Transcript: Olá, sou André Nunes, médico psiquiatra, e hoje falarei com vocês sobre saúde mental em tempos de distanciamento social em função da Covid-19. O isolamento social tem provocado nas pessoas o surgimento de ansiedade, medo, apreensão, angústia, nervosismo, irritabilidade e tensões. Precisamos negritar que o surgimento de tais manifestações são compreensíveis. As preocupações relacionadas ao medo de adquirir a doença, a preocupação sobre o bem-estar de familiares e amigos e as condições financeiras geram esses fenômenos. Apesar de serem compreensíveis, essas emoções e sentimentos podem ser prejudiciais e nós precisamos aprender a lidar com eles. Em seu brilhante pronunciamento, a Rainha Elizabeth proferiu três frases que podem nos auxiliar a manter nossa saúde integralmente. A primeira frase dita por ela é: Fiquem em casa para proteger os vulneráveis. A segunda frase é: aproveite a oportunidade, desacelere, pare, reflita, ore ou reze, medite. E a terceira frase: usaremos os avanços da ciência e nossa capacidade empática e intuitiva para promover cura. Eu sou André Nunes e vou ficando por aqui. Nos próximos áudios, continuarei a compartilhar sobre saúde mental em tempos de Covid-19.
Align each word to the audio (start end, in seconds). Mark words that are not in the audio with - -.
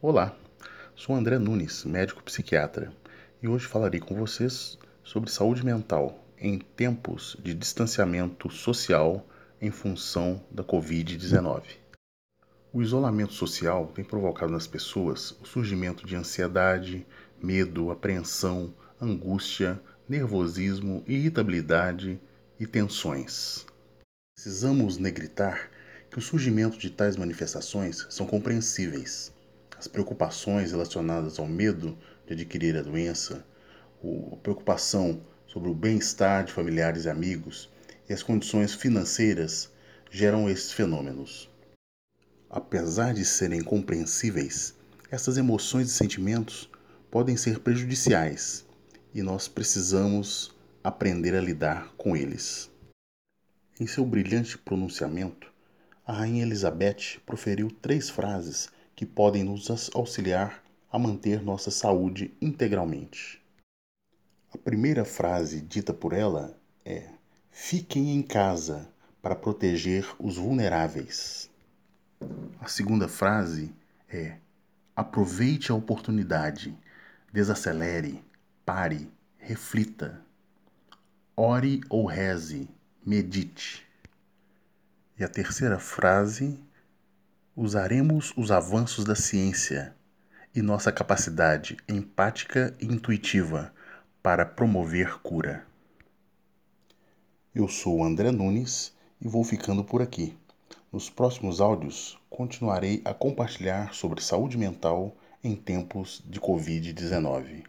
Olá, 0.00 0.32
sou 0.94 1.12
André 1.12 1.40
Nunes, 1.40 1.84
médico 1.84 2.22
psiquiatra, 2.22 2.92
e 3.42 3.48
hoje 3.48 3.66
falarei 3.66 3.98
com 3.98 4.14
vocês 4.14 4.78
sobre 5.02 5.28
saúde 5.28 5.64
mental 5.64 6.24
em 6.38 6.56
tempos 6.60 7.36
de 7.42 7.52
distanciamento 7.52 8.48
social 8.48 9.26
em 9.60 9.72
função 9.72 10.40
da 10.52 10.62
Covid-19. 10.62 11.64
O 12.72 12.80
isolamento 12.80 13.32
social 13.32 13.88
tem 13.88 14.04
provocado 14.04 14.52
nas 14.52 14.68
pessoas 14.68 15.32
o 15.42 15.44
surgimento 15.44 16.06
de 16.06 16.14
ansiedade, 16.14 17.04
medo, 17.42 17.90
apreensão, 17.90 18.72
angústia, 19.02 19.82
nervosismo, 20.08 21.02
irritabilidade 21.08 22.20
e 22.60 22.68
tensões. 22.68 23.66
Precisamos 24.36 24.96
negritar 24.96 25.68
que 26.08 26.20
o 26.20 26.22
surgimento 26.22 26.78
de 26.78 26.88
tais 26.88 27.16
manifestações 27.16 28.06
são 28.08 28.28
compreensíveis. 28.28 29.36
As 29.78 29.86
preocupações 29.86 30.72
relacionadas 30.72 31.38
ao 31.38 31.46
medo 31.46 31.96
de 32.26 32.32
adquirir 32.32 32.76
a 32.76 32.82
doença, 32.82 33.46
a 34.32 34.36
preocupação 34.36 35.22
sobre 35.46 35.70
o 35.70 35.74
bem-estar 35.74 36.44
de 36.44 36.52
familiares 36.52 37.04
e 37.04 37.08
amigos 37.08 37.70
e 38.08 38.12
as 38.12 38.20
condições 38.20 38.74
financeiras 38.74 39.70
geram 40.10 40.50
esses 40.50 40.72
fenômenos. 40.72 41.48
Apesar 42.50 43.14
de 43.14 43.24
serem 43.24 43.62
compreensíveis, 43.62 44.74
essas 45.12 45.36
emoções 45.36 45.88
e 45.88 45.94
sentimentos 45.94 46.68
podem 47.08 47.36
ser 47.36 47.60
prejudiciais 47.60 48.66
e 49.14 49.22
nós 49.22 49.46
precisamos 49.46 50.56
aprender 50.82 51.36
a 51.36 51.40
lidar 51.40 51.94
com 51.96 52.16
eles. 52.16 52.68
Em 53.78 53.86
seu 53.86 54.04
brilhante 54.04 54.58
pronunciamento, 54.58 55.52
a 56.04 56.12
Rainha 56.12 56.42
Elizabeth 56.42 57.20
proferiu 57.24 57.70
três 57.70 58.10
frases 58.10 58.68
que 58.98 59.06
podem 59.06 59.44
nos 59.44 59.70
auxiliar 59.94 60.60
a 60.90 60.98
manter 60.98 61.40
nossa 61.40 61.70
saúde 61.70 62.36
integralmente. 62.42 63.40
A 64.52 64.58
primeira 64.58 65.04
frase 65.04 65.60
dita 65.60 65.94
por 65.94 66.12
ela 66.12 66.58
é: 66.84 67.08
Fiquem 67.48 68.16
em 68.16 68.20
casa 68.20 68.92
para 69.22 69.36
proteger 69.36 70.04
os 70.18 70.36
vulneráveis. 70.36 71.48
A 72.60 72.66
segunda 72.66 73.06
frase 73.06 73.72
é: 74.08 74.38
aproveite 74.96 75.70
a 75.70 75.76
oportunidade, 75.76 76.76
desacelere, 77.32 78.20
pare, 78.66 79.08
reflita, 79.36 80.20
ore 81.36 81.82
ou 81.88 82.04
reze, 82.04 82.68
medite. 83.06 83.86
E 85.16 85.22
a 85.22 85.28
terceira 85.28 85.78
frase: 85.78 86.58
usaremos 87.60 88.32
os 88.36 88.52
avanços 88.52 89.04
da 89.04 89.16
ciência 89.16 89.92
e 90.54 90.62
nossa 90.62 90.92
capacidade 90.92 91.76
empática 91.88 92.72
e 92.80 92.86
intuitiva 92.86 93.74
para 94.22 94.46
promover 94.46 95.18
cura. 95.22 95.66
Eu 97.52 97.66
sou 97.66 98.04
André 98.04 98.30
Nunes 98.30 98.94
e 99.20 99.26
vou 99.26 99.42
ficando 99.42 99.82
por 99.82 100.00
aqui. 100.00 100.38
Nos 100.92 101.10
próximos 101.10 101.60
áudios, 101.60 102.16
continuarei 102.30 103.02
a 103.04 103.12
compartilhar 103.12 103.92
sobre 103.92 104.22
saúde 104.22 104.56
mental 104.56 105.16
em 105.42 105.56
tempos 105.56 106.22
de 106.24 106.40
Covid-19. 106.40 107.64